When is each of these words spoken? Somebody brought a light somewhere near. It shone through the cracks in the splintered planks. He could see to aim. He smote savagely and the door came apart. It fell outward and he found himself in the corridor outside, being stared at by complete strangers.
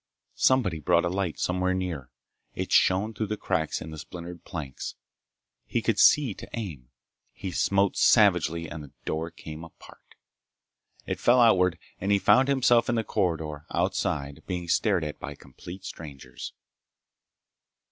Somebody 0.39 0.79
brought 0.79 1.05
a 1.05 1.09
light 1.09 1.37
somewhere 1.37 1.75
near. 1.75 2.09
It 2.55 2.71
shone 2.71 3.13
through 3.13 3.27
the 3.27 3.37
cracks 3.37 3.81
in 3.81 3.91
the 3.91 3.99
splintered 3.99 4.43
planks. 4.43 4.95
He 5.67 5.83
could 5.83 5.99
see 5.99 6.33
to 6.33 6.49
aim. 6.53 6.89
He 7.31 7.51
smote 7.51 7.95
savagely 7.97 8.67
and 8.67 8.83
the 8.83 8.93
door 9.05 9.29
came 9.29 9.63
apart. 9.63 10.15
It 11.05 11.19
fell 11.19 11.39
outward 11.39 11.77
and 11.99 12.11
he 12.11 12.17
found 12.17 12.47
himself 12.47 12.89
in 12.89 12.95
the 12.95 13.03
corridor 13.03 13.67
outside, 13.69 14.41
being 14.47 14.67
stared 14.67 15.03
at 15.03 15.19
by 15.19 15.35
complete 15.35 15.85
strangers. 15.85 16.53